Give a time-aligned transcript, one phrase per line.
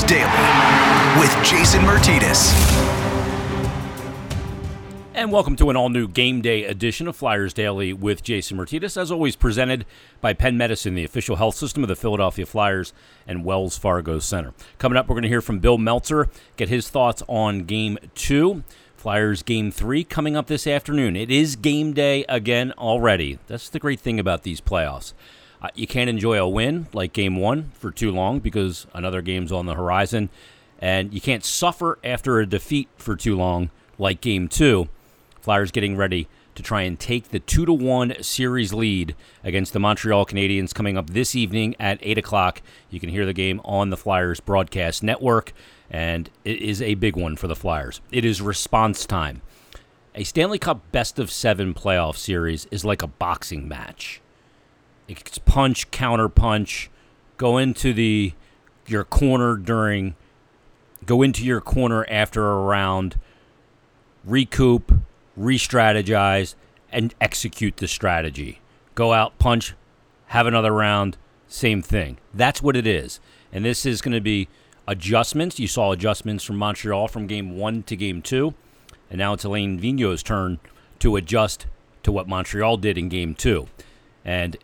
[0.00, 0.24] Daily
[1.20, 2.50] with Jason Myrtetus.
[5.12, 8.96] And welcome to an all new game day edition of Flyers Daily with Jason Myrtetus,
[8.96, 9.84] as always presented
[10.22, 12.94] by Penn Medicine, the official health system of the Philadelphia Flyers
[13.26, 14.54] and Wells Fargo Center.
[14.78, 18.64] Coming up, we're going to hear from Bill Meltzer, get his thoughts on game two.
[18.96, 21.16] Flyers game three coming up this afternoon.
[21.16, 23.38] It is game day again already.
[23.46, 25.12] That's the great thing about these playoffs.
[25.62, 29.52] Uh, you can't enjoy a win like game one for too long because another game's
[29.52, 30.28] on the horizon.
[30.80, 34.88] And you can't suffer after a defeat for too long like game two.
[35.40, 39.80] Flyers getting ready to try and take the 2 to 1 series lead against the
[39.80, 42.60] Montreal Canadiens coming up this evening at 8 o'clock.
[42.90, 45.52] You can hear the game on the Flyers broadcast network,
[45.90, 48.00] and it is a big one for the Flyers.
[48.10, 49.40] It is response time.
[50.14, 54.20] A Stanley Cup best of seven playoff series is like a boxing match.
[55.08, 56.90] It's punch, counter punch,
[57.36, 58.32] go into the
[58.86, 60.14] your corner during,
[61.04, 63.18] go into your corner after a round,
[64.24, 64.92] recoup,
[65.36, 66.54] re-strategize,
[66.90, 68.60] and execute the strategy.
[68.94, 69.74] Go out, punch,
[70.26, 71.16] have another round,
[71.48, 72.18] same thing.
[72.34, 73.20] That's what it is.
[73.52, 74.48] And this is going to be
[74.86, 75.58] adjustments.
[75.58, 78.54] You saw adjustments from Montreal from game one to game two.
[79.10, 80.58] And now it's Alain Vigneault's turn
[81.00, 81.66] to adjust
[82.02, 83.68] to what Montreal did in game two.
[84.24, 84.56] And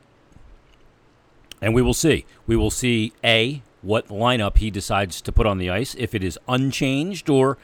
[1.60, 2.24] and we will see.
[2.46, 6.22] We will see A, what lineup he decides to put on the ice, if it
[6.22, 7.58] is unchanged or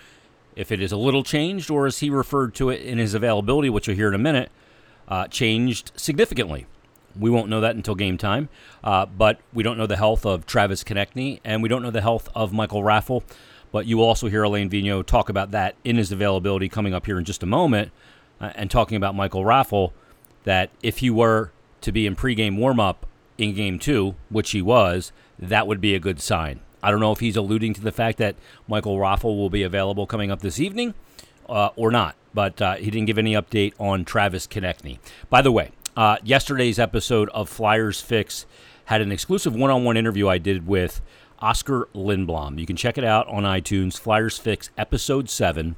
[0.56, 3.68] if it is a little changed, or as he referred to it in his availability,
[3.68, 4.50] which you'll hear in a minute,
[5.08, 6.66] uh, changed significantly.
[7.18, 8.48] We won't know that until game time,
[8.82, 12.00] uh, but we don't know the health of Travis Konecny, and we don't know the
[12.00, 13.22] health of Michael Raffl.
[13.72, 17.06] But you will also hear Alain Vigneault talk about that in his availability coming up
[17.06, 17.90] here in just a moment,
[18.40, 19.92] uh, and talking about Michael Raffl,
[20.44, 21.50] that if he were
[21.80, 22.96] to be in pregame warmup
[23.38, 26.60] in game two, which he was, that would be a good sign.
[26.82, 28.36] I don't know if he's alluding to the fact that
[28.68, 30.94] Michael Raffl will be available coming up this evening
[31.48, 34.98] uh, or not, but uh, he didn't give any update on Travis Konecny.
[35.30, 38.46] By the way, uh, yesterday's episode of Flyers Fix
[38.86, 41.00] had an exclusive one on one interview I did with
[41.40, 42.58] Oskar Lindblom.
[42.58, 45.76] You can check it out on iTunes, Flyers Fix, episode 7.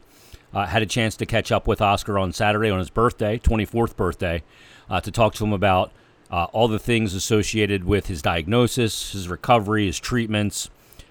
[0.53, 3.95] Uh, had a chance to catch up with Oscar on Saturday on his birthday, 24th
[3.95, 4.43] birthday,
[4.89, 5.93] uh, to talk to him about
[6.31, 10.71] uh, all the things associated with his diagnosis, his recovery, his treatments,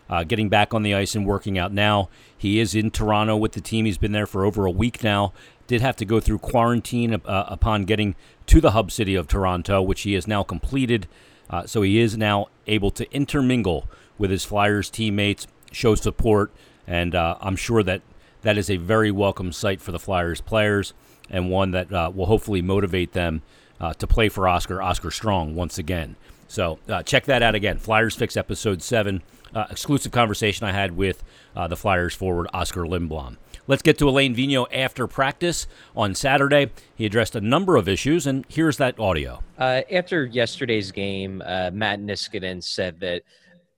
[0.09, 2.09] uh, getting back on the ice and working out now.
[2.37, 3.85] He is in Toronto with the team.
[3.85, 5.33] He's been there for over a week now.
[5.67, 8.15] Did have to go through quarantine uh, upon getting
[8.47, 11.07] to the hub city of Toronto, which he has now completed.
[11.49, 16.51] Uh, so he is now able to intermingle with his Flyers teammates, show support,
[16.87, 18.01] and uh, I'm sure that
[18.41, 20.93] that is a very welcome sight for the Flyers players
[21.29, 23.41] and one that uh, will hopefully motivate them
[23.79, 26.15] uh, to play for Oskar, Oskar Strong, once again.
[26.47, 27.79] So check that out again.
[27.79, 29.21] Flyers Fix episode 7
[29.55, 31.23] uh, exclusive conversation I had with
[31.55, 33.37] uh, the Flyers forward Oskar Lindblom.
[33.67, 35.65] Let's get to Alain Vigneault after practice
[35.95, 36.71] on Saturday.
[36.93, 39.41] He addressed a number of issues, and here's that audio.
[39.57, 43.23] Uh, after yesterday's game, uh, Matt Niskanen said that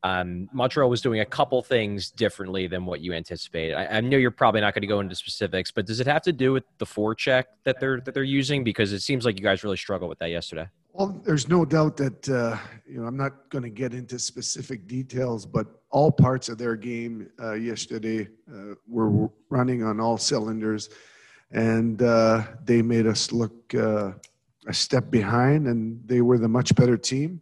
[0.08, 3.76] um, Montreal was doing a couple things differently than what you anticipated.
[3.76, 6.22] I, I know you're probably not going to go into specifics, but does it have
[6.24, 8.64] to do with the forecheck that they're that they're using?
[8.64, 10.68] Because it seems like you guys really struggled with that yesterday.
[10.94, 12.58] Well, there's no doubt that uh,
[12.88, 16.76] you know I'm not going to get into specific details, but all parts of their
[16.76, 20.90] game uh, yesterday uh, were running on all cylinders,
[21.52, 24.12] and uh, they made us look uh,
[24.68, 27.42] a step behind, and they were the much better team.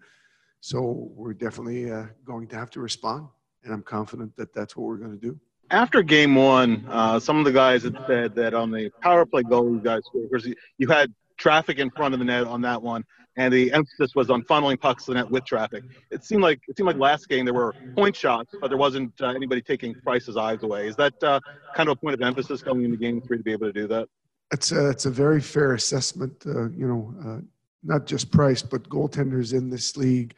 [0.66, 3.28] So we're definitely uh, going to have to respond,
[3.64, 5.40] and I'm confident that that's what we're going to do.
[5.70, 6.88] After game one,
[7.22, 10.28] some of the guys had said that on the power play goal you guys scored,
[10.32, 13.04] because you had traffic in front of the net on that one
[13.38, 15.84] and the emphasis was on funneling pucks to the net with traffic.
[16.10, 19.14] It seemed like it seemed like last game there were point shots, but there wasn't
[19.22, 20.88] uh, anybody taking Price's eyes away.
[20.88, 21.40] Is that uh,
[21.76, 23.88] kind of a point of emphasis going into Game Three to be able to do
[23.88, 24.08] that?
[24.52, 26.44] It's a, it's a very fair assessment.
[26.44, 27.42] Uh, you know, uh,
[27.84, 30.34] not just Price, but goaltenders in this league.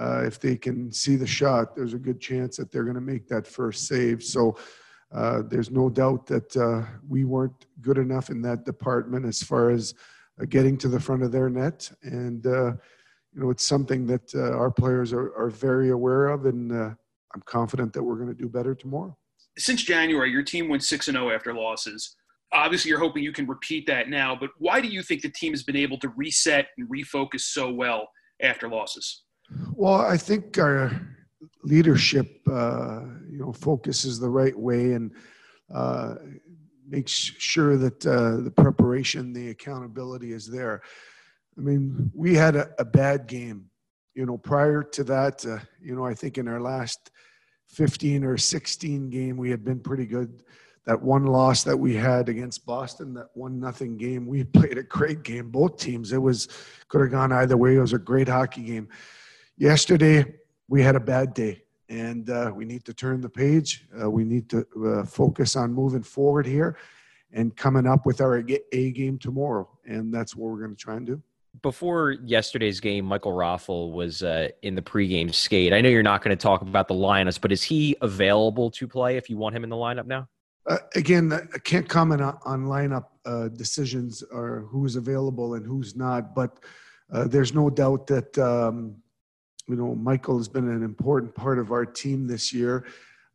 [0.00, 3.00] Uh, if they can see the shot, there's a good chance that they're going to
[3.00, 4.22] make that first save.
[4.22, 4.56] So.
[5.12, 9.92] Uh, there's no doubt that we weren't good enough in that department as far as
[10.40, 11.90] uh, getting to the front of their net.
[12.02, 12.72] And, uh,
[13.32, 17.42] you know, it's something that uh, our players are, are very aware of, and I'm
[17.44, 19.16] confident that we're going to do better tomorrow.
[19.58, 22.16] Since January, your team went 6 0 after losses.
[22.52, 25.52] Obviously, you're hoping you can repeat that now, but why do you think the team
[25.52, 28.08] has been able to reset and refocus so well
[28.42, 29.22] after losses?
[29.72, 31.00] Well, I think our
[31.62, 33.00] leadership, uh,
[33.30, 35.12] you know, focuses the right way and
[35.72, 36.14] uh,
[36.88, 40.82] makes sure that uh, the preparation, the accountability is there.
[41.56, 43.66] I mean, we had a, a bad game.
[44.14, 47.10] You know, prior to that, uh, you know, I think in our last
[47.68, 50.42] 15 or 16 game, we had been pretty good.
[50.86, 54.82] That one loss that we had against Boston, that one nothing game, we played a
[54.82, 55.50] great game.
[55.50, 56.48] Both teams, it was
[56.88, 57.76] could have gone either way.
[57.76, 58.88] It was a great hockey game.
[59.60, 60.24] Yesterday,
[60.68, 63.84] we had a bad day, and uh, we need to turn the page.
[64.00, 66.78] Uh, we need to uh, focus on moving forward here
[67.34, 68.42] and coming up with our
[68.72, 71.22] A game tomorrow, and that's what we're going to try and do
[71.62, 75.74] before yesterday's game, Michael Raffl was uh, in the pregame skate.
[75.74, 78.88] I know you're not going to talk about the lineups, but is he available to
[78.88, 80.28] play if you want him in the lineup now?
[80.68, 85.96] Uh, again, I can't comment on, on lineup uh, decisions or who's available and who's
[85.96, 86.60] not, but
[87.12, 88.94] uh, there's no doubt that um,
[89.70, 92.86] you know Michael has been an important part of our team this year.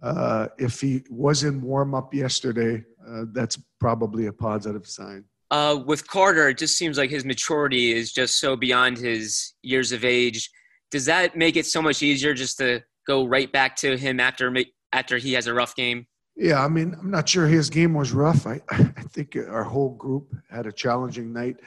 [0.02, 5.24] Uh, if he was in warm up yesterday, uh, that's probably a positive sign.
[5.52, 9.92] Uh, with Carter, it just seems like his maturity is just so beyond his years
[9.92, 10.50] of age.
[10.92, 14.54] Does that make it so much easier just to go right back to him after
[14.92, 16.08] after he has a rough game?
[16.36, 18.46] Yeah, I mean, I'm not sure his game was rough.
[18.46, 21.58] I, I think our whole group had a challenging night,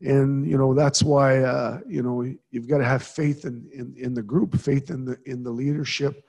[0.00, 3.94] and you know that's why uh, you know you've got to have faith in, in
[3.96, 6.28] in the group, faith in the in the leadership,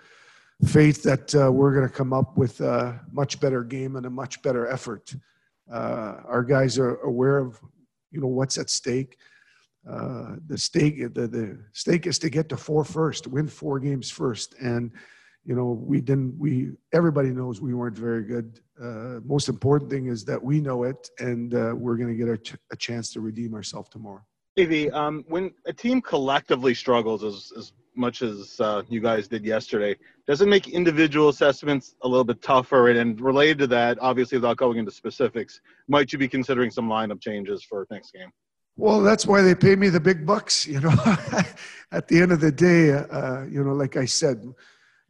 [0.65, 4.09] faith that uh, we're going to come up with a much better game and a
[4.09, 5.13] much better effort.
[5.71, 7.59] Uh, our guys are aware of,
[8.11, 9.17] you know, what's at stake.
[9.89, 14.09] Uh, the stake, the, the stake is to get to four first, win four games
[14.09, 14.91] first, and
[15.45, 16.37] you know we didn't.
[16.37, 18.59] We everybody knows we weren't very good.
[18.81, 22.27] Uh, most important thing is that we know it, and uh, we're going to get
[22.27, 24.21] a, ch- a, chance to redeem ourselves tomorrow.
[24.57, 29.45] Davey, um, when a team collectively struggles as, as much as uh, you guys did
[29.45, 29.95] yesterday.
[30.27, 32.89] Does it make individual assessments a little bit tougher?
[32.89, 36.89] And, and, related to that, obviously, without going into specifics, might you be considering some
[36.89, 38.29] lineup changes for next game?
[38.77, 40.67] Well, that's why they pay me the big bucks.
[40.67, 40.89] You know,
[41.91, 44.43] at the end of the day, uh, you know, like I said,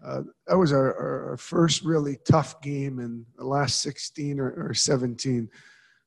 [0.06, 4.74] uh, that was our, our, first really tough game in the last 16 or, or
[4.74, 5.50] 17.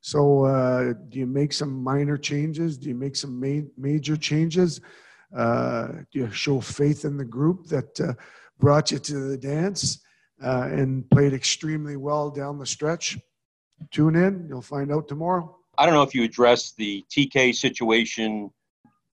[0.01, 2.79] So, uh, do you make some minor changes?
[2.79, 4.81] Do you make some ma- major changes?
[5.37, 8.13] Uh, you show faith in the group that uh,
[8.59, 10.01] brought you to the dance
[10.43, 13.19] uh, and played extremely well down the stretch.
[13.91, 15.57] Tune in, you'll find out tomorrow.
[15.77, 18.51] I don't know if you addressed the TK situation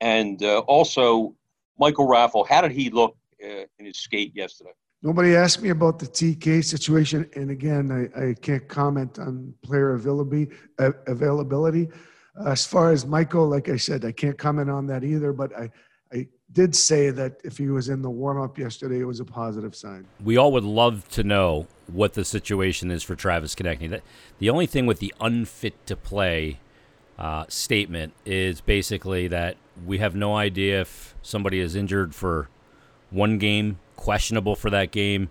[0.02, 1.36] and uh, also
[1.80, 2.48] Michael Raffl.
[2.48, 4.72] How did he look uh, in his skate yesterday?
[5.02, 9.94] Nobody asked me about the TK situation, and again, I, I can't comment on player
[9.94, 10.56] availability.
[10.80, 11.90] Uh, availability.
[12.46, 15.32] As far as Michael, like I said, I can't comment on that either.
[15.32, 15.70] But I,
[16.12, 19.26] I did say that if he was in the warm up yesterday, it was a
[19.26, 20.08] positive sign.
[20.24, 23.90] We all would love to know what the situation is for Travis Konecny.
[23.90, 24.02] That
[24.40, 26.60] the only thing with the unfit to play
[27.18, 29.56] uh, statement is basically that
[29.86, 32.50] we have no idea if somebody is injured for
[33.12, 35.30] one game, questionable for that game,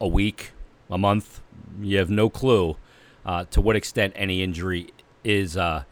[0.00, 0.52] a week,
[0.90, 1.40] a month.
[1.80, 2.76] You have no clue
[3.24, 4.90] uh, to what extent any injury
[5.24, 5.84] is uh,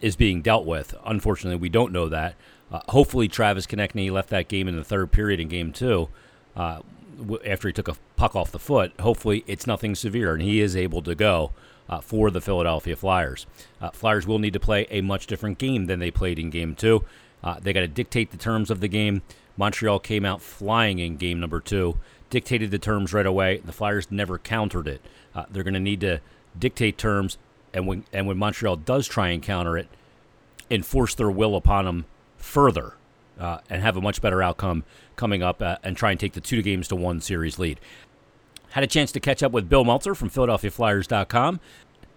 [0.00, 0.94] is being dealt with.
[1.04, 2.34] Unfortunately, we don't know that.
[2.70, 6.08] Uh, hopefully, Travis Konecny left that game in the third period in game two
[6.54, 6.80] uh,
[7.46, 8.92] after he took a puck off the foot.
[9.00, 11.52] Hopefully, it's nothing severe and he is able to go
[11.88, 13.46] uh, for the Philadelphia Flyers.
[13.80, 16.74] Uh, Flyers will need to play a much different game than they played in game
[16.74, 17.04] two.
[17.62, 19.22] They got to dictate the terms of the game.
[19.60, 21.98] Montreal came out flying in game number two,
[22.30, 23.58] dictated the terms right away.
[23.58, 25.02] The Flyers never countered it.
[25.34, 26.20] Uh, they're going to need to
[26.58, 27.36] dictate terms,
[27.74, 29.86] and when and when Montreal does try and counter it,
[30.70, 32.06] enforce their will upon them
[32.38, 32.94] further
[33.38, 34.82] uh, and have a much better outcome
[35.16, 37.78] coming up uh, and try and take the two games to one series lead.
[38.70, 41.60] Had a chance to catch up with Bill Meltzer from PhiladelphiaFlyers.com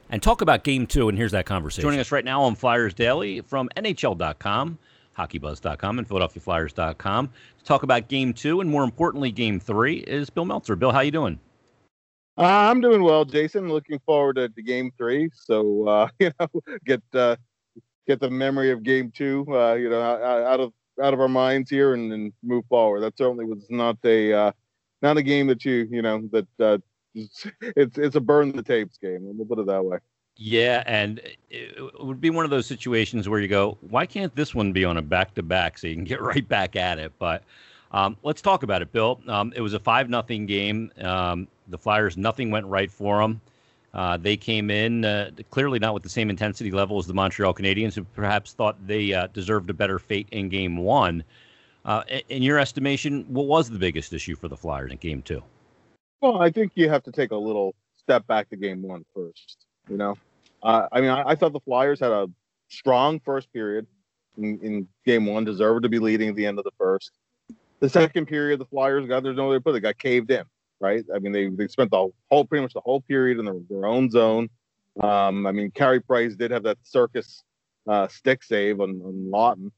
[0.09, 1.81] and talk about game two, and here's that conversation.
[1.81, 4.77] Joining us right now on Flyers Daily from NHL.com,
[5.17, 10.45] HockeyBuzz.com, and PhiladelphiaFlyers.com to talk about game two and more importantly, game three is Bill
[10.45, 10.75] Meltzer.
[10.75, 11.39] Bill, how you doing?
[12.37, 13.69] Uh, I'm doing well, Jason.
[13.69, 15.29] Looking forward to, to game three.
[15.33, 16.47] So, uh, you know,
[16.85, 17.35] get uh,
[18.07, 21.69] get the memory of game two, uh, you know, out of out of our minds
[21.69, 23.01] here and, and move forward.
[23.01, 24.51] That certainly was not a uh,
[25.01, 26.77] not a game that you you know that uh,
[27.15, 29.19] it's it's a burn the tapes game.
[29.21, 29.99] We'll put it that way.
[30.35, 34.55] Yeah, and it would be one of those situations where you go, why can't this
[34.55, 37.11] one be on a back to back so you can get right back at it?
[37.19, 37.43] But
[37.91, 39.21] um, let's talk about it, Bill.
[39.27, 40.91] Um, it was a five nothing game.
[40.99, 43.41] Um, the Flyers, nothing went right for them.
[43.93, 47.53] Uh, they came in uh, clearly not with the same intensity level as the Montreal
[47.53, 51.23] Canadiens, who perhaps thought they uh, deserved a better fate in Game One.
[51.85, 55.43] Uh, in your estimation, what was the biggest issue for the Flyers in Game Two?
[56.21, 59.67] Well, I think you have to take a little step back to Game One first.
[59.89, 60.17] You know,
[60.61, 62.29] uh, I mean, I, I, thought the Flyers had a
[62.69, 63.85] strong first period
[64.37, 67.11] in, in, Game One, deserved to be leading at the end of the first.
[67.79, 70.43] The second period, the Flyers got there's no way to put it, got caved in.
[70.79, 71.03] right?
[71.13, 73.85] I mean, they, they spent the whole pretty much the whole period in their, their
[73.85, 74.49] own zone.
[75.01, 77.43] Um, I mean, Carey Price did have that circus
[77.87, 79.71] uh, stick save on, on Laughton,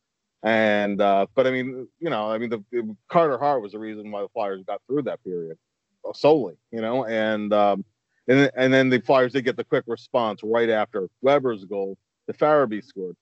[0.43, 4.12] and uh, but I mean, you know, I mean, the, Carter Hart was the reason
[4.12, 5.57] why the Flyers got through that period
[6.13, 7.83] solely, you know, and um,
[8.27, 11.98] and and then the Flyers did get the quick response right after Weber's goal.
[12.27, 13.15] The Farabee scored.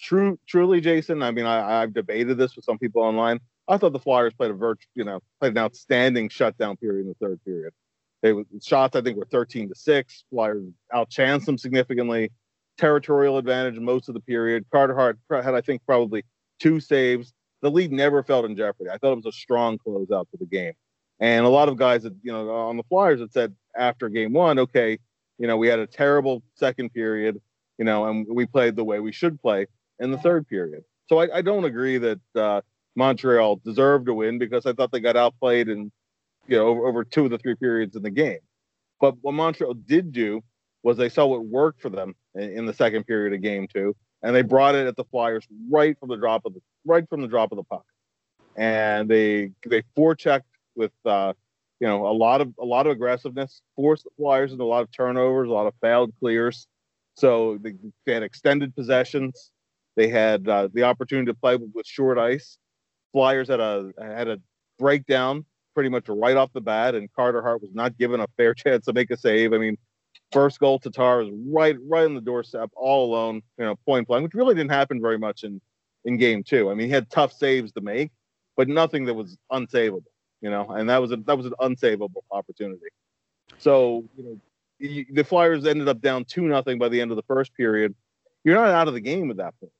[0.00, 1.22] True, truly, Jason.
[1.22, 3.40] I mean, I, I've debated this with some people online.
[3.68, 7.08] I thought the Flyers played a virtual, you know, played an outstanding shutdown period in
[7.08, 7.72] the third period.
[8.22, 10.24] They shots I think were 13 to six.
[10.30, 12.30] Flyers outchanced them significantly.
[12.78, 14.64] Territorial advantage most of the period.
[14.70, 16.24] Carter Hart had I think probably
[16.60, 17.32] two saves.
[17.62, 18.90] The lead never felt in jeopardy.
[18.90, 20.74] I thought it was a strong closeout to the game.
[21.18, 24.32] And a lot of guys that you know on the Flyers had said after game
[24.32, 24.98] one, okay,
[25.38, 27.40] you know we had a terrible second period,
[27.78, 29.66] you know, and we played the way we should play
[29.98, 30.84] in the third period.
[31.08, 32.60] So I, I don't agree that uh,
[32.96, 35.90] Montreal deserved to win because I thought they got outplayed in
[36.48, 38.40] you know over, over two of the three periods in the game.
[39.00, 40.42] But what Montreal did do
[40.82, 43.96] was they saw what worked for them in, in the second period of game two,
[44.22, 47.22] and they brought it at the Flyers right from the drop of the right from
[47.22, 47.86] the drop of the puck,
[48.56, 50.42] and they they forechecked
[50.76, 51.32] with uh,
[51.80, 54.90] you know a lot of a lot of aggressiveness, forced Flyers into a lot of
[54.92, 56.66] turnovers, a lot of failed clears.
[57.16, 57.72] So they,
[58.04, 59.50] they had extended possessions.
[59.96, 62.58] They had uh, the opportunity to play with, short ice.
[63.12, 64.38] Flyers had a had a
[64.78, 68.54] breakdown pretty much right off the bat, and Carter Hart was not given a fair
[68.62, 69.52] chance to make a save.
[69.52, 69.76] I mean,
[70.32, 74.24] first goal Tatar was right right on the doorstep, all alone, you know, point blank,
[74.24, 75.60] which really didn't happen very much in
[76.04, 76.70] in game two.
[76.70, 78.10] I mean, he had tough saves to make,
[78.56, 80.04] but nothing that was unsavable
[80.40, 82.86] you know, and that was a that was an unsavable opportunity.
[83.58, 87.22] So you know, the Flyers ended up down two nothing by the end of the
[87.22, 87.94] first period.
[88.44, 89.72] You're not out of the game at that point.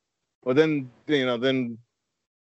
[0.44, 1.78] But then you know, then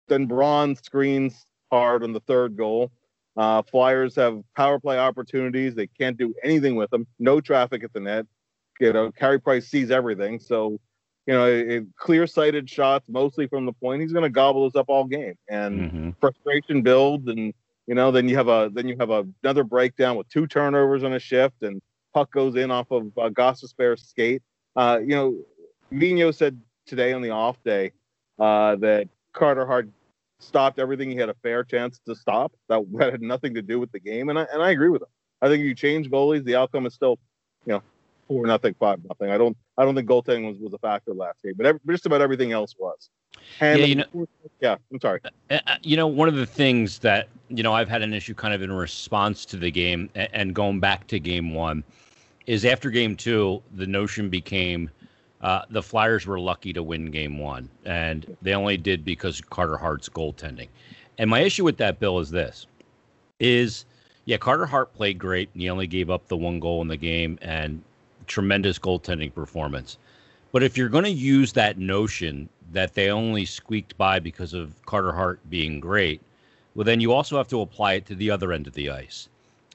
[0.08, 2.90] then Braun screens hard on the third goal.
[3.36, 5.74] Uh, Flyers have power play opportunities.
[5.74, 7.06] They can't do anything with them.
[7.18, 8.26] No traffic at the net.
[8.80, 10.40] You know, Carey Price sees everything.
[10.40, 10.80] So,
[11.26, 14.02] you know, clear-sighted shots, mostly from the point.
[14.02, 16.10] He's going to gobble us up all game, and mm-hmm.
[16.20, 17.54] frustration builds, and
[17.90, 21.02] you know, then you have a then you have a, another breakdown with two turnovers
[21.02, 21.82] on a shift, and
[22.14, 24.42] puck goes in off of uh, Gostisbehere's skate.
[24.76, 25.36] Uh, you know,
[25.90, 27.90] Vino said today on the off day
[28.38, 29.88] uh, that Carter Hart
[30.38, 32.52] stopped everything he had a fair chance to stop.
[32.68, 35.02] That, that had nothing to do with the game, and I and I agree with
[35.02, 35.08] him.
[35.42, 37.18] I think you change goalies, the outcome is still,
[37.66, 37.82] you know,
[38.30, 39.28] four nothing, five nothing.
[39.30, 42.06] I don't I don't think goaltending was, was a factor last game, but every, just
[42.06, 43.10] about everything else was.
[43.58, 44.28] And yeah, you know,
[44.60, 45.20] yeah, I'm sorry.
[45.50, 48.34] Uh, uh, you know, one of the things that you know I've had an issue
[48.34, 51.82] kind of in response to the game and going back to game one
[52.46, 54.90] is after game two, the notion became
[55.40, 59.76] uh, the Flyers were lucky to win game one, and they only did because Carter
[59.76, 60.68] Hart's goaltending.
[61.18, 62.68] And my issue with that, Bill, is this:
[63.40, 63.86] is
[64.24, 66.96] yeah, Carter Hart played great, and he only gave up the one goal in the
[66.96, 67.82] game, and
[68.30, 69.98] tremendous goaltending performance.
[70.52, 74.80] But if you're going to use that notion that they only squeaked by because of
[74.86, 76.20] Carter Hart being great,
[76.74, 79.28] well, then you also have to apply it to the other end of the ice.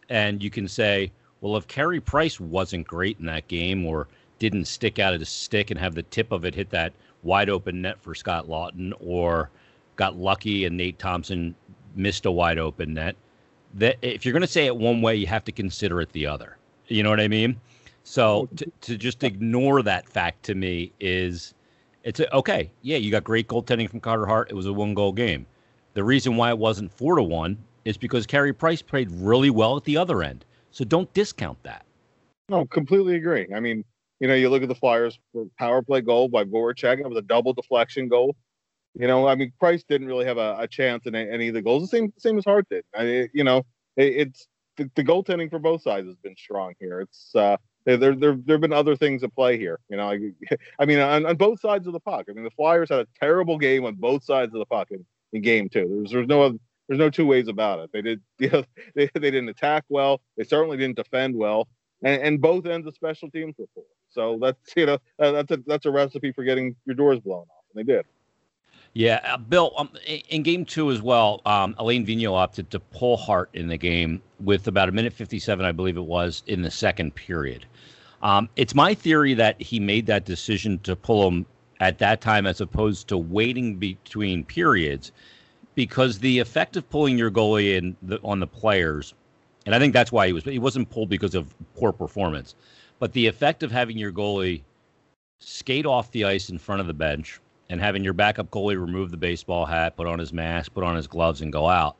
[0.09, 4.07] And you can say, well, if Carey Price wasn't great in that game or
[4.39, 6.93] didn't stick out of the stick and have the tip of it hit that
[7.23, 9.49] wide open net for Scott Laughton or
[9.97, 11.55] got lucky and Nate Thompson
[11.95, 13.15] missed a wide open net,
[13.73, 16.27] that if you're going to say it one way, you have to consider it the
[16.27, 16.57] other.
[16.87, 17.59] You know what I mean?
[18.05, 21.55] So to, to just ignore that fact to me is
[22.03, 22.71] it's a, okay.
[22.83, 24.51] Yeah, you got great goaltending from Carter Hart.
[24.51, 25.47] It was a one goal game.
[25.95, 29.75] The reason why it wasn't four to one is because Carey Price played really well
[29.75, 30.45] at the other end.
[30.69, 31.83] So don't discount that.
[32.47, 33.47] No, completely agree.
[33.53, 33.83] I mean,
[34.19, 35.17] you know, you look at the Flyers
[35.57, 36.99] power play goal by Voracek.
[36.99, 38.35] It was a double deflection goal.
[38.93, 41.61] You know, I mean, Price didn't really have a, a chance in any of the
[41.63, 41.89] goals.
[41.89, 42.85] The same, same as Hart did.
[42.95, 43.65] I, you know,
[43.97, 44.47] it, it's
[44.77, 47.01] the, the, goaltending for both sides has been strong here.
[47.01, 49.79] It's uh, there, there, there have been other things at play here.
[49.89, 50.19] You know, I,
[50.79, 52.25] I mean, on, on, both sides of the puck.
[52.29, 55.05] I mean, the Flyers had a terrible game on both sides of the puck in,
[55.33, 55.87] in game two.
[55.87, 57.91] There's, there's no, there's no two ways about it.
[57.93, 58.63] They did, you know,
[58.95, 60.21] they, they didn't attack well.
[60.37, 61.67] They certainly didn't defend well,
[62.03, 63.83] and, and both ends of special teams were poor.
[64.09, 67.65] So that's, you know, that's a, that's a recipe for getting your doors blown off,
[67.73, 68.05] and they did.
[68.97, 69.73] Yeah, uh, Bill.
[69.77, 69.89] Um,
[70.29, 74.21] in game two as well, um, Alain Vigneault opted to pull Hart in the game
[74.39, 77.65] with about a minute fifty-seven, I believe it was, in the second period.
[78.23, 81.45] Um, it's my theory that he made that decision to pull him
[81.81, 85.11] at that time as opposed to waiting between periods,
[85.75, 89.13] because the effect of pulling your goalie in the, on the players,
[89.65, 92.55] and I think that's why he was he wasn't pulled because of poor performance,
[92.99, 94.61] but the effect of having your goalie
[95.39, 99.11] skate off the ice in front of the bench and having your backup goalie remove
[99.11, 101.95] the baseball hat, put on his mask, put on his gloves, and go out,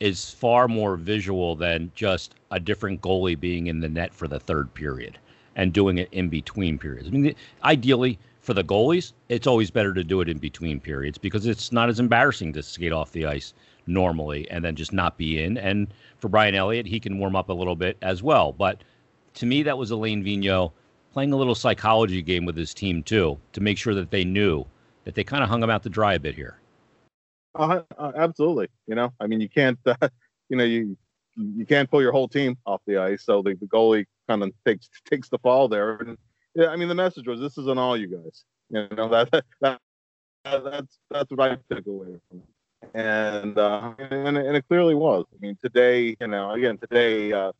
[0.00, 4.40] is far more visual than just a different goalie being in the net for the
[4.40, 5.18] third period
[5.56, 7.08] and doing it in between periods.
[7.08, 11.16] I mean, ideally for the goalies, it's always better to do it in between periods
[11.16, 13.54] because it's not as embarrassing to skate off the ice
[13.86, 15.56] normally and then just not be in.
[15.56, 18.52] And for Brian Elliott, he can warm up a little bit as well.
[18.52, 18.82] But
[19.34, 20.72] to me, that was Alain Vigneault
[21.12, 24.66] playing a little psychology game with his team too to make sure that they knew
[25.04, 26.58] that they kind of hung them out to dry a bit here.
[27.54, 28.68] Uh, uh, absolutely.
[28.86, 30.08] You know, I mean, you can't, uh,
[30.48, 30.96] you know, you
[31.36, 33.24] you can't pull your whole team off the ice.
[33.24, 35.96] So the, the goalie kind of takes takes the fall there.
[35.96, 36.18] And
[36.54, 39.44] yeah, I mean, the message was, "This isn't all you guys." You know, that, that,
[39.60, 39.80] that
[40.44, 42.44] that's that's what I took away from it.
[42.94, 45.24] And, uh, and and it clearly was.
[45.32, 47.52] I mean, today, you know, again, today, uh,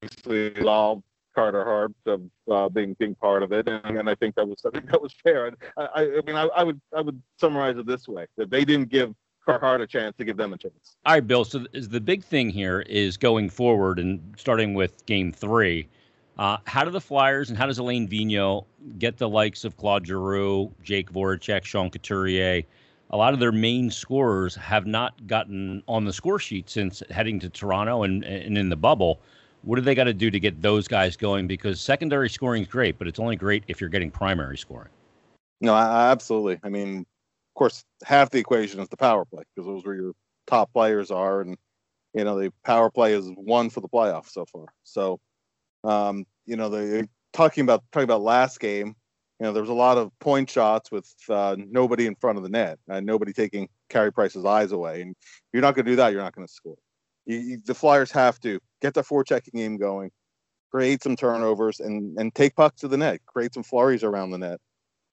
[0.00, 1.02] basically all
[1.34, 4.62] Carter Hart of uh, being being part of it, and, and I think that was
[4.64, 5.46] I think that was fair.
[5.46, 8.64] And I, I mean, I, I would I would summarize it this way: that they
[8.64, 10.96] didn't give Carhart a chance to give them a chance.
[11.04, 11.44] All right, Bill.
[11.44, 15.88] So the big thing here is going forward and starting with Game Three.
[16.38, 18.64] Uh, how do the Flyers and how does Alain Vigneault
[18.98, 22.62] get the likes of Claude Giroux, Jake Voracek, Sean Couturier?
[23.10, 27.38] A lot of their main scorers have not gotten on the score sheet since heading
[27.40, 29.20] to Toronto and, and in the bubble.
[29.62, 31.46] What do they got to do to get those guys going?
[31.46, 34.90] Because secondary scoring is great, but it's only great if you're getting primary scoring.
[35.60, 36.58] No, I, absolutely.
[36.64, 40.12] I mean, of course, half the equation is the power play because those where your
[40.46, 41.56] top players are, and
[42.14, 44.66] you know the power play is one for the playoffs so far.
[44.82, 45.20] So,
[45.84, 48.96] um, you know, the talking about talking about last game,
[49.38, 52.44] you know, there was a lot of point shots with uh, nobody in front of
[52.44, 55.02] the net and nobody taking Carey Price's eyes away.
[55.02, 55.14] And
[55.52, 56.76] you're not going to do that, you're not going to score.
[57.26, 60.10] You, you, the Flyers have to get the forechecking game going,
[60.70, 64.38] create some turnovers, and and take pucks to the net, create some flurries around the
[64.38, 64.60] net.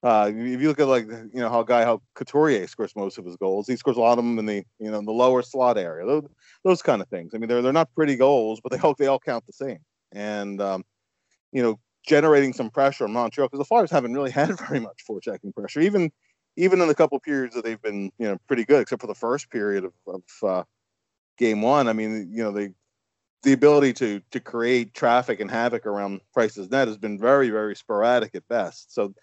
[0.01, 3.25] Uh, if you look at like you know how guy how Couturier scores most of
[3.25, 5.41] his goals, he scores a lot of them in the you know in the lower
[5.41, 6.05] slot area.
[6.05, 6.23] Those,
[6.63, 7.33] those kind of things.
[7.33, 9.79] I mean, they're they're not pretty goals, but they all they all count the same.
[10.11, 10.83] And um,
[11.51, 15.03] you know, generating some pressure on Montreal because the Flyers haven't really had very much
[15.09, 16.11] forechecking pressure, even
[16.55, 19.15] even in the couple periods that they've been you know pretty good, except for the
[19.15, 20.63] first period of, of uh,
[21.37, 21.87] game one.
[21.89, 22.73] I mean, you know, the
[23.43, 27.75] the ability to to create traffic and havoc around Price's net has been very very
[27.75, 28.93] sporadic at best.
[28.93, 29.13] So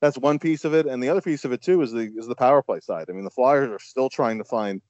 [0.00, 2.26] that's one piece of it, and the other piece of it too is the is
[2.26, 3.06] the power play side.
[3.08, 4.82] I mean, the Flyers are still trying to find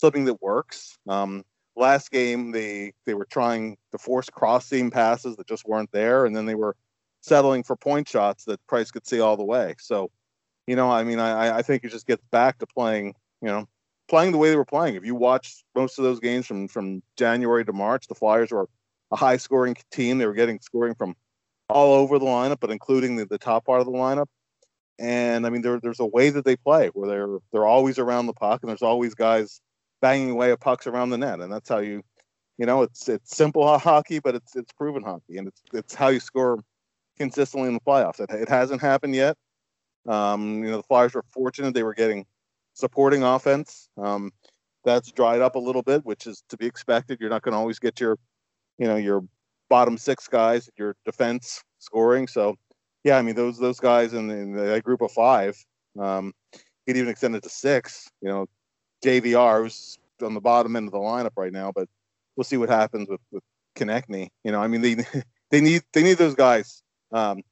[0.00, 0.98] something that works.
[1.08, 5.92] Um, last game, they they were trying to force cross seam passes that just weren't
[5.92, 6.76] there, and then they were
[7.20, 9.74] settling for point shots that Price could see all the way.
[9.78, 10.10] So,
[10.66, 13.68] you know, I mean, I I think it just gets back to playing, you know,
[14.08, 14.94] playing the way they were playing.
[14.94, 18.68] If you watch most of those games from from January to March, the Flyers were
[19.10, 20.18] a high scoring team.
[20.18, 21.14] They were getting scoring from
[21.68, 24.26] all over the lineup, but including the, the top part of the lineup.
[24.98, 28.26] And I mean, there, there's a way that they play where they're they're always around
[28.26, 29.60] the puck, and there's always guys
[30.00, 32.02] banging away at pucks around the net, and that's how you,
[32.58, 36.08] you know, it's it's simple hockey, but it's it's proven hockey, and it's it's how
[36.08, 36.60] you score
[37.18, 38.20] consistently in the playoffs.
[38.20, 39.36] It, it hasn't happened yet.
[40.08, 42.24] Um, you know, the Flyers were fortunate; they were getting
[42.76, 43.88] supporting offense.
[43.96, 44.30] Um,
[44.84, 47.18] that's dried up a little bit, which is to be expected.
[47.20, 48.18] You're not going to always get your,
[48.78, 49.24] you know, your
[49.68, 52.28] bottom six guys, your defense scoring.
[52.28, 52.54] So,
[53.02, 55.56] yeah, I mean those those guys in, in that group of five,
[55.98, 56.32] um,
[56.86, 58.08] he'd even extend it to six.
[58.20, 58.46] You know,
[59.04, 61.88] JVR who's on the bottom end of the lineup right now, but
[62.36, 63.42] we'll see what happens with with
[63.76, 64.28] Konecny.
[64.44, 64.94] You know, I mean they
[65.50, 67.42] they need they need those guys um,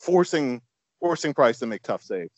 [0.00, 0.60] forcing
[0.98, 2.30] forcing Price to make tough saves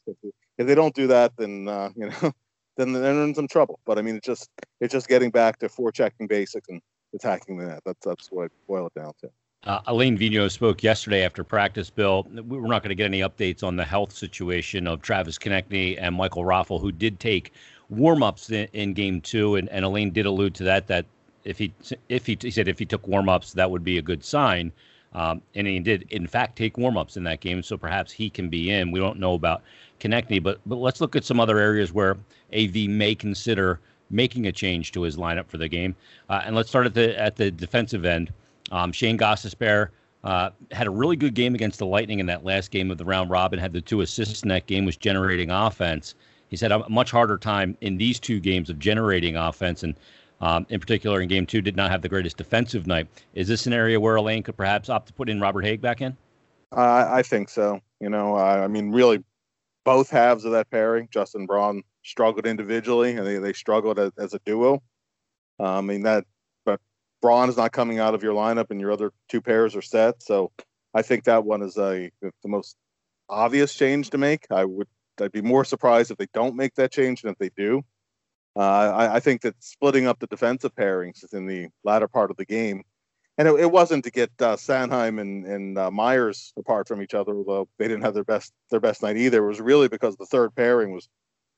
[0.58, 2.32] they don't do that, then uh, you know,
[2.76, 3.80] then they're in some trouble.
[3.84, 4.48] But I mean, it's just
[4.80, 6.80] it's just getting back to forechecking basics and
[7.14, 7.82] attacking the net.
[7.84, 9.30] That's that's what I boil it down to.
[9.64, 11.88] Uh, Alain Vigneault spoke yesterday after practice.
[11.88, 15.96] Bill, we're not going to get any updates on the health situation of Travis Konecny
[15.98, 17.52] and Michael Raffl, who did take
[17.88, 20.86] warm-ups in, in Game Two, and, and Alain did allude to that.
[20.88, 21.06] That
[21.44, 21.72] if he
[22.08, 24.70] if he, he said if he took warm-ups, that would be a good sign.
[25.14, 28.48] Um, and he did, in fact, take warm-ups in that game, so perhaps he can
[28.48, 28.90] be in.
[28.90, 29.62] We don't know about
[30.00, 32.16] Konecny, but but let's look at some other areas where
[32.52, 35.94] AV may consider making a change to his lineup for the game.
[36.28, 38.32] Uh, and let's start at the at the defensive end.
[38.72, 39.90] Um, Shane Gostisbehere
[40.24, 43.04] uh, had a really good game against the Lightning in that last game of the
[43.04, 43.58] round robin.
[43.58, 46.14] Had the two assists in that game, was generating offense.
[46.48, 49.94] He's had a much harder time in these two games of generating offense, and
[50.44, 53.08] um, in particular in game two, did not have the greatest defensive night.
[53.32, 56.02] Is this an area where Alain could perhaps opt to put in Robert Hägg back
[56.02, 56.14] in?
[56.70, 57.80] Uh, I think so.
[58.00, 59.24] You know, I mean, really,
[59.84, 64.34] both halves of that pairing, Justin Braun struggled individually, and they, they struggled as, as
[64.34, 64.82] a duo.
[65.58, 66.24] Uh, I mean that,
[66.66, 66.78] but
[67.22, 70.22] Braun is not coming out of your lineup, and your other two pairs are set.
[70.22, 70.52] So
[70.92, 72.76] I think that one is a the most
[73.30, 74.46] obvious change to make.
[74.50, 74.88] I would
[75.20, 77.82] I'd be more surprised if they don't make that change than if they do.
[78.56, 82.36] Uh, I, I, think that splitting up the defensive pairings in the latter part of
[82.36, 82.84] the game,
[83.36, 87.14] and it, it wasn't to get uh, Sanheim and, and uh, Myers apart from each
[87.14, 89.44] other, although they didn't have their best their best night either.
[89.44, 91.08] It was really because the third pairing was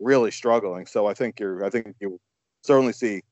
[0.00, 0.86] really struggling.
[0.86, 2.18] So I think you're I think you
[2.62, 3.22] certainly see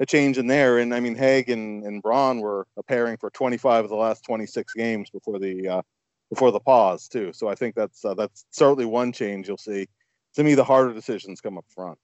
[0.00, 0.78] a change in there.
[0.78, 4.24] And I mean, Hägg and, and Braun were a pairing for 25 of the last
[4.24, 5.82] 26 games before the uh,
[6.30, 7.32] before the pause too.
[7.32, 9.88] So I think that's uh, that's certainly one change you'll see.
[10.34, 11.98] To me, the harder decisions come up front.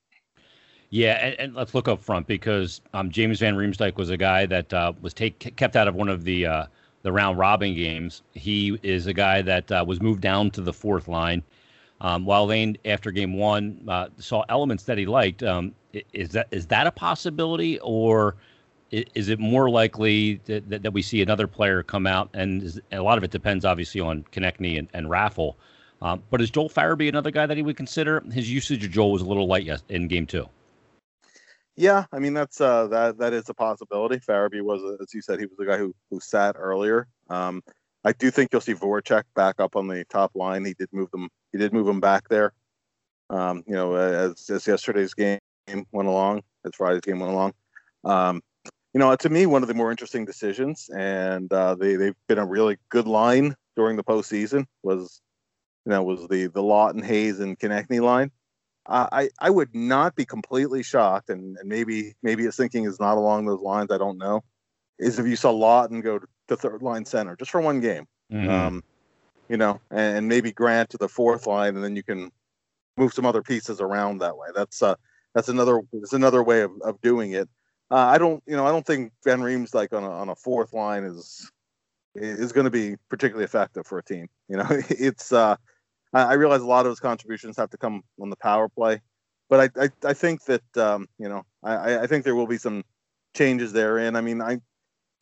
[0.93, 4.45] Yeah, and, and, let's look up front because um, James Van Riemsdyk was a guy
[4.45, 6.67] that uh, was take, kept out of one of the uh,
[7.01, 8.21] the round robin games.
[8.35, 11.43] He is a guy that uh, was moved down to the fourth line.
[12.03, 15.43] Um, while Lane, after game one, uh, saw elements that he liked.
[15.43, 15.75] Um,
[16.13, 18.37] is that is that a possibility, or
[18.91, 22.29] is it more likely that, that, that we see another player come out?
[22.35, 25.55] And, is, and, a lot of it depends, obviously, on Konecny and, and Raffl.
[26.03, 28.23] Um, but is Joel Farabee another guy that he would consider?
[28.31, 30.47] His usage of Joel was a little light yes, in game two.
[31.77, 34.17] Yeah, I mean that's uh, that that is a possibility.
[34.19, 37.07] Farabee was, as you said, he was the guy who who sat earlier.
[37.31, 37.63] Um,
[38.05, 40.65] I do think you'll see Voracek back up on the top line.
[40.65, 41.29] He did move them.
[41.53, 42.53] He did move him back there.
[43.31, 45.39] Um, you know, as as yesterday's game
[45.93, 47.55] went along, as Friday's game went along.
[48.05, 48.43] Um,
[48.93, 52.39] you know, to me, one of the more interesting decisions, and uh, they they've been
[52.39, 54.67] a really good line during the postseason.
[54.83, 55.23] Was
[55.87, 58.31] you know was the the Laughton Hayes and Konecny line.
[58.87, 63.17] I, I would not be completely shocked, and, and maybe maybe his thinking is not
[63.17, 63.91] along those lines.
[63.91, 64.43] I don't know.
[64.99, 68.51] Is if you saw Laughton go to, third line center just for one game, mm-hmm.
[68.51, 68.85] um,
[69.49, 72.31] you know, and, and, maybe Grant to the fourth line, and then you can
[72.99, 74.49] move some other pieces around that way.
[74.55, 74.97] That's uh
[75.35, 77.49] that's another that's another way of, of doing it.
[77.91, 80.73] Uh, I don't you know I don't think Van Riemsdyk on a, on a fourth
[80.73, 81.51] line is
[82.15, 84.29] is going to be particularly effective for a team.
[84.49, 85.57] You know, it's uh
[86.13, 89.01] I, I, realize a lot of his contributions have to come on the power play,
[89.49, 92.59] but I I, I think that um, you know I, I think there will be
[92.59, 92.85] some
[93.35, 93.99] changes there.
[93.99, 94.59] And I mean I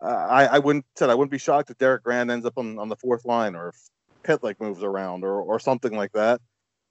[0.03, 2.89] I, I wouldn't said I wouldn't be shocked if Derek Grant ends up on, on
[2.89, 3.77] the fourth line or if
[4.25, 6.41] Pitlick moves around or or something like that.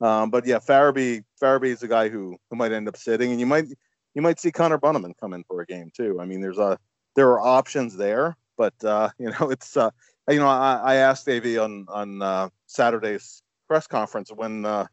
[0.01, 3.39] Um, but yeah, Farabee Farabee is a guy who who might end up sitting, and
[3.39, 3.65] you might
[4.13, 6.19] you might see Connor Bunnaman come in for a game too.
[6.21, 6.77] I mean, there's a
[7.15, 9.89] there are options there, but uh, you know it's uh,
[10.29, 14.85] you know I, I asked Av on on uh, Saturday's press conference when uh,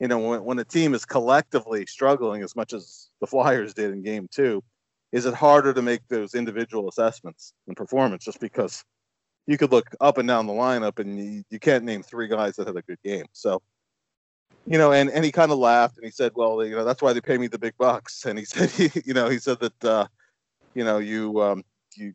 [0.00, 3.92] you know when, when a team is collectively struggling as much as the Flyers did
[3.92, 4.62] in Game Two,
[5.12, 8.84] is it harder to make those individual assessments and performance just because
[9.46, 12.56] you could look up and down the lineup and you, you can't name three guys
[12.56, 13.26] that had a good game.
[13.32, 13.60] So,
[14.66, 17.02] you know, and, and he kind of laughed and he said, well, you know, that's
[17.02, 18.24] why they pay me the big bucks.
[18.24, 18.72] And he said,
[19.04, 20.06] you know, he said that, uh,
[20.74, 21.62] you know, you, um,
[21.94, 22.14] you,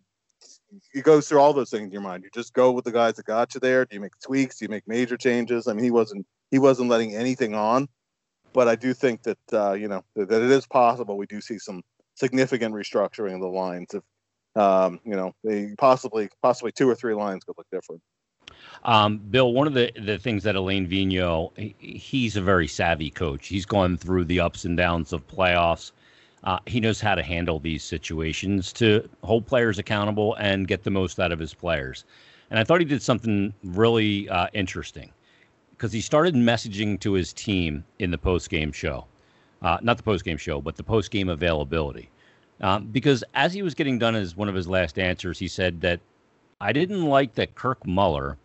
[0.93, 2.23] it goes through all those things in your mind.
[2.23, 3.86] You just go with the guys that got you there.
[3.86, 4.58] Do you make tweaks?
[4.58, 5.67] Do you make major changes?
[5.67, 7.88] I mean, he wasn't he wasn't letting anything on,
[8.53, 11.17] but I do think that uh, you know that, that, it is possible.
[11.17, 11.82] We do see some
[12.15, 13.93] significant restructuring of the lines.
[13.93, 14.03] If
[14.55, 18.01] um, you know, they possibly possibly two or three lines could look different.
[18.84, 23.47] Um, Bill, one of the, the things that Alain Vigneault, he's a very savvy coach.
[23.47, 25.91] He's gone through the ups and downs of playoffs.
[26.43, 30.91] Uh, he knows how to handle these situations to hold players accountable and get the
[30.91, 32.06] most out of his players.
[32.49, 35.12] And I thought he did something really uh, interesting
[35.71, 39.06] because he started messaging to his team in the post game show,
[39.62, 42.10] uh, not the post game show, but the post game availability.
[42.62, 45.82] Um, because as he was getting done as one of his last answers, he said
[45.82, 45.99] that
[46.60, 48.38] I didn't like that Kirk Muller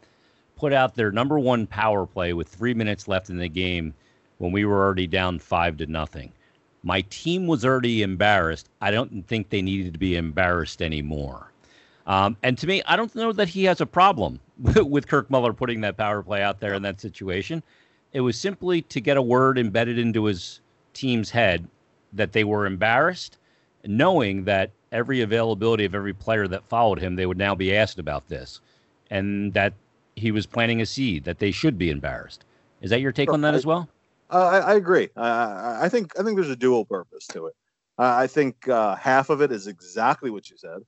[0.57, 3.95] put out their number one power play with three minutes left in the game
[4.39, 6.33] when we were already down five to nothing.
[6.85, 8.69] My team was already embarrassed.
[8.83, 11.51] I don't think they needed to be embarrassed anymore.
[12.07, 15.55] Um, and to me, I don't know that he has a problem with Kirk Muller
[15.55, 17.63] putting that power play out there in that situation.
[18.13, 20.61] It was simply to get a word embedded into his
[20.93, 21.67] team's head
[22.13, 23.39] that they were embarrassed,
[23.87, 27.99] knowing that every availability of every player that followed him, they would now be asked
[27.99, 28.61] about this,
[29.11, 29.73] and that
[30.17, 32.45] he was planting a seed that they should be embarrassed.
[32.83, 33.89] Is that your take on that as well?
[34.31, 35.11] Uh, I, I, agree.
[35.17, 37.55] Uh, I think I think there's a dual purpose to it.
[37.99, 40.79] Uh, I think uh, half of it is exactly what you said.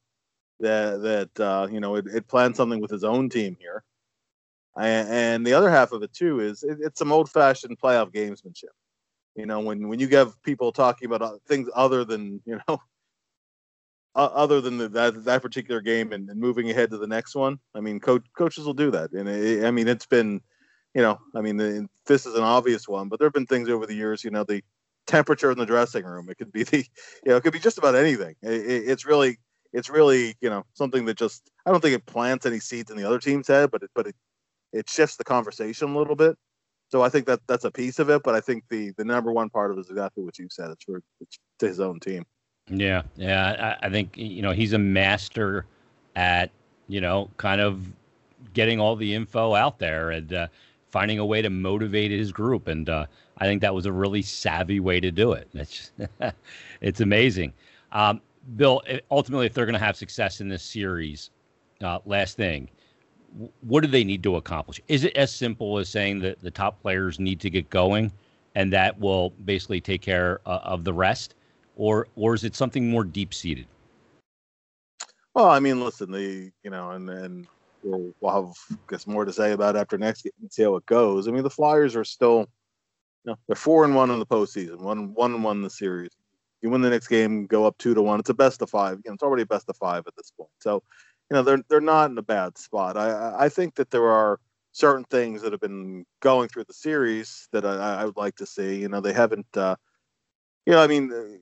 [0.60, 3.84] That that uh, you know it, it, planned something with his own team here,
[4.76, 8.72] and, and the other half of it too is it, it's some old-fashioned playoff gamesmanship.
[9.34, 12.80] You know, when when you have people talking about uh, things other than you know
[14.14, 17.58] other than the, that that particular game and, and, moving ahead to the next one.
[17.74, 20.40] I mean, coach, coaches will do that, and it, I mean, it's been
[20.96, 23.68] you know, I mean, the, this is an obvious one, but there have been things
[23.68, 24.62] over the years, you know, the
[25.06, 26.26] temperature in the dressing room.
[26.30, 26.84] It could be the, you
[27.26, 28.34] know, it could be just about anything.
[28.40, 29.36] It, it, it's really,
[29.74, 32.96] it's really, you know, something that just, I don't think it plants any seeds in
[32.96, 34.16] the other team's head, but it, but it,
[34.72, 36.34] it shifts the conversation a little bit.
[36.88, 39.32] So I think that that's a piece of it, but I think the the number
[39.32, 40.70] one part of it is exactly what you said.
[40.70, 42.24] It's for it's to his own team.
[42.68, 43.76] Yeah, yeah.
[43.82, 45.66] I, I think you know he's a master
[46.14, 46.52] at
[46.86, 47.90] you know kind of
[48.54, 50.46] getting all the info out there and uh,
[50.96, 52.68] finding a way to motivate his group.
[52.68, 53.04] And uh,
[53.36, 55.46] I think that was a really savvy way to do it.
[55.52, 55.92] It's
[56.80, 57.52] it's amazing.
[57.92, 58.22] Um,
[58.56, 58.80] Bill,
[59.10, 61.28] ultimately, if they're going to have success in this series,
[61.82, 62.70] uh, last thing,
[63.60, 64.80] what do they need to accomplish?
[64.88, 68.10] Is it as simple as saying that the top players need to get going,
[68.54, 71.34] and that will basically take care uh, of the rest,
[71.76, 73.66] or or is it something more deep seated?
[75.34, 77.46] Well, I mean, listen, the you know, and and
[77.86, 80.76] we'll, we'll have I guess more to say about after next game and see how
[80.76, 81.28] it goes.
[81.28, 82.40] I mean, the Flyers are still,
[83.24, 85.70] you know, they're four and one in the postseason, one one and one in the
[85.70, 86.10] series.
[86.62, 88.18] You win the next game, go up two to one.
[88.20, 88.98] It's a best of five.
[89.04, 90.50] You know, it's already a best of five at this point.
[90.60, 90.82] So,
[91.30, 92.96] you know, they're they're not in a bad spot.
[92.96, 94.40] I I think that there are
[94.72, 98.46] certain things that have been going through the series that I, I would like to
[98.46, 98.76] see.
[98.76, 99.46] You know, they haven't.
[99.56, 99.76] Uh,
[100.66, 101.40] you know, I mean,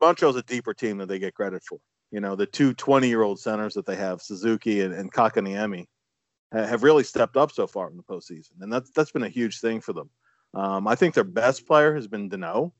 [0.00, 1.78] Montreal's a deeper team than they get credit for.
[2.10, 5.86] You know, the two 20 year old centers that they have, Suzuki and, and Kotkaniemi,
[6.52, 8.52] have really stepped up so far in the postseason.
[8.60, 10.10] And that's, that's been a huge thing for them.
[10.54, 12.72] Um, I think their best player has been Danault.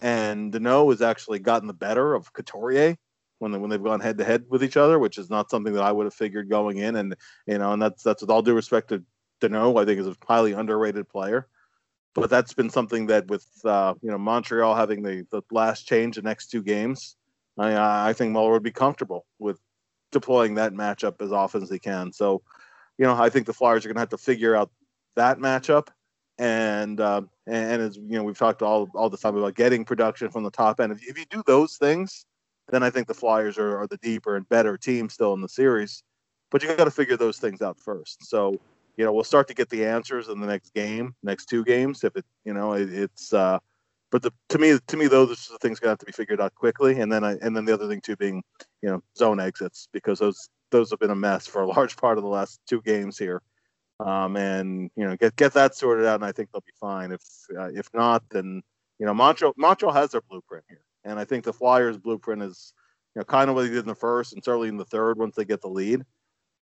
[0.00, 2.96] And Danault has actually gotten the better of Couturier
[3.38, 5.72] when they, when they've gone head to head with each other, which is not something
[5.74, 6.96] that I would have figured going in.
[6.96, 7.14] And
[7.46, 9.04] you know, and that's that's with all due respect to
[9.40, 11.46] Danault, I think is a highly underrated player.
[12.14, 16.16] But that's been something that with uh, you know Montreal having the the last change
[16.16, 17.16] the next two games,
[17.58, 19.58] I, I think Muller would be comfortable with
[20.10, 22.12] deploying that matchup as often as he can.
[22.12, 22.42] So,
[22.98, 24.70] you know, I think the Flyers are going to have to figure out
[25.16, 25.88] that matchup.
[26.38, 30.30] And uh, and as you know, we've talked all all the time about getting production
[30.30, 30.92] from the top end.
[30.92, 32.24] If, if you do those things,
[32.70, 35.48] then I think the Flyers are, are the deeper and better team still in the
[35.48, 36.02] series.
[36.50, 38.24] But you got to figure those things out first.
[38.26, 38.58] So,
[38.96, 42.02] you know, we'll start to get the answers in the next game, next two games.
[42.02, 43.58] If it, you know, it, it's uh,
[44.12, 46.12] but the, to me, to me, though, those are the things to have to be
[46.12, 47.00] figured out quickly.
[47.00, 48.42] And then I, and then the other thing too being,
[48.82, 52.18] you know, zone exits because those those have been a mess for a large part
[52.18, 53.42] of the last two games here.
[54.00, 57.10] Um, and you know, get get that sorted out, and I think they'll be fine.
[57.10, 57.22] If
[57.58, 58.62] uh, if not, then
[58.98, 62.74] you know, Montreal Montreal has their blueprint here, and I think the Flyers' blueprint is,
[63.14, 65.18] you know, kind of what they did in the first and certainly in the third
[65.18, 66.04] once they get the lead.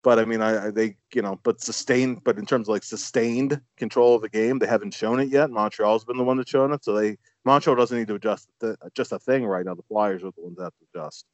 [0.04, 2.24] But I mean, I, I, they you know, but sustained.
[2.24, 5.52] But in terms of like sustained control of the game, they haven't shown it yet.
[5.52, 8.78] Montreal's been the one that's shown it, so they Montreal doesn't need to adjust the,
[8.94, 9.74] just a thing right now.
[9.74, 11.26] The Flyers are the ones that have to adjust.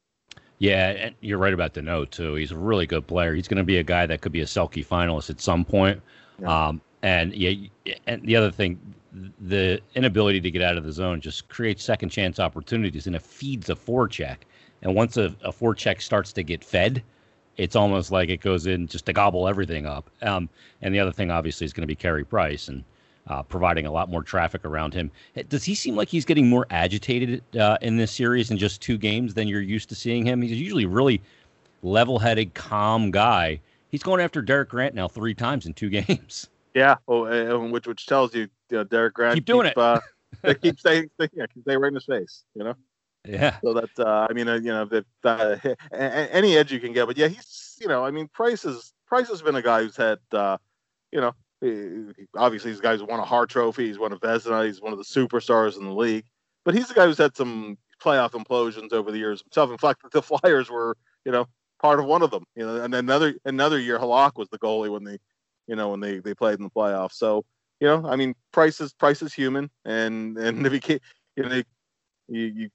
[0.58, 2.34] Yeah, and you're right about Danault too.
[2.36, 3.34] He's a really good player.
[3.34, 6.00] He's going to be a guy that could be a Selke finalist at some point.
[6.40, 6.68] Yeah.
[6.68, 7.68] Um, and yeah,
[8.06, 8.78] and the other thing,
[9.40, 13.22] the inability to get out of the zone just creates second chance opportunities, and it
[13.22, 14.38] feeds a forecheck.
[14.82, 17.02] And once a, a forecheck starts to get fed,
[17.56, 20.08] it's almost like it goes in just to gobble everything up.
[20.22, 20.48] Um,
[20.80, 22.84] and the other thing, obviously, is going to be Carey Price and
[23.28, 25.10] uh, providing a lot more traffic around him.
[25.48, 28.98] Does he seem like he's getting more agitated uh, in this series in just two
[28.98, 30.42] games than you're used to seeing him?
[30.42, 31.22] He's usually really
[31.82, 33.60] level-headed, calm guy.
[33.88, 36.48] He's going after Derek Grant now three times in two games.
[36.74, 39.78] Yeah, well, which which tells you, you know, Derek Grant keep doing keep, it.
[39.78, 40.00] Uh,
[40.42, 42.74] they keep saying, yeah, keep saying right in his face, you know.
[43.26, 43.58] Yeah.
[43.62, 45.56] So that uh, I mean, uh, you know, that uh,
[45.92, 49.28] any edge you can get, but yeah, he's you know, I mean, Price is Price
[49.28, 50.58] has been a guy who's had, uh,
[51.12, 51.32] you know,
[52.36, 55.04] obviously these guys won a Hart Trophy, he's won a Vezina, he's one of the
[55.04, 56.24] superstars in the league,
[56.64, 59.70] but he's the guy who's had some playoff implosions over the years himself.
[59.70, 61.46] In fact, the Flyers were, you know,
[61.80, 62.44] part of one of them.
[62.54, 65.18] You know, and another another year, Halak was the goalie when they,
[65.66, 67.14] you know, when they they played in the playoffs.
[67.14, 67.44] So
[67.80, 71.02] you know, I mean, Price is Price is human, and and if you can't,
[71.36, 71.62] you know,
[72.28, 72.70] you you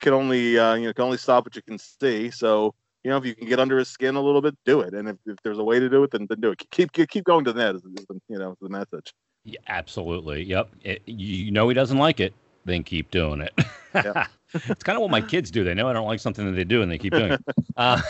[0.00, 2.30] can only uh, you know can only stop what you can see.
[2.30, 4.94] So you know if you can get under his skin a little bit, do it.
[4.94, 6.62] And if, if there's a way to do it, then, then do it.
[6.70, 9.12] Keep keep, keep going to the net is, is the, you know the message.
[9.44, 10.42] Yeah, absolutely.
[10.44, 10.70] Yep.
[10.82, 12.32] It, you know he doesn't like it,
[12.64, 13.52] then keep doing it.
[13.94, 14.26] Yeah.
[14.52, 15.62] it's kind of what my kids do.
[15.62, 17.40] They know I don't like something that they do, and they keep doing it.
[17.76, 18.00] Uh,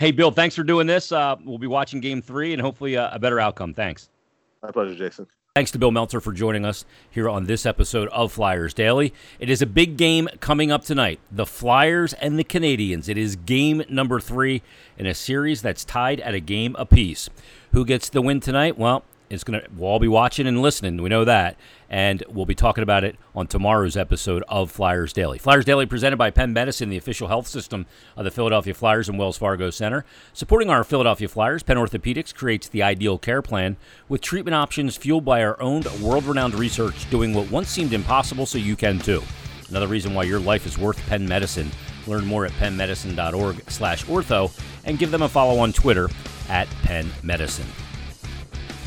[0.00, 1.10] hey, Bill, thanks for doing this.
[1.12, 3.74] Uh, we'll be watching Game Three, and hopefully uh, a better outcome.
[3.74, 4.08] Thanks.
[4.62, 5.26] My pleasure, Jason.
[5.54, 9.12] Thanks to Bill Meltzer for joining us here on this episode of Flyers Daily.
[9.38, 11.20] It is a big game coming up tonight.
[11.30, 13.06] The Flyers and the Canadiens.
[13.06, 14.62] It is game number three
[14.96, 17.28] in a series that's tied at a game apiece.
[17.72, 18.78] Who gets the win tonight?
[18.78, 21.00] Well, it's gonna we'll all be watching and listening.
[21.00, 21.56] We know that,
[21.88, 25.38] and we'll be talking about it on tomorrow's episode of Flyers Daily.
[25.38, 29.18] Flyers Daily presented by Penn Medicine, the official health system of the Philadelphia Flyers and
[29.18, 30.04] Wells Fargo Center.
[30.34, 35.24] Supporting our Philadelphia Flyers, Penn Orthopedics creates the ideal care plan with treatment options fueled
[35.24, 39.22] by our own world-renowned research, doing what once seemed impossible, so you can too.
[39.70, 41.70] Another reason why your life is worth Penn Medicine.
[42.06, 46.10] Learn more at pennmedicine.org/ortho and give them a follow on Twitter
[46.50, 47.66] at Penn Medicine.